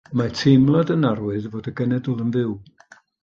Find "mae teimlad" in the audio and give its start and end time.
0.19-0.93